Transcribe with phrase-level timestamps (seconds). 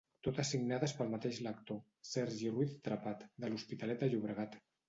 [0.27, 1.79] Totes signades pel mateix lector:
[2.13, 4.63] Sergi Ruiz Trepat, de l'Hospitalet de Llobregat.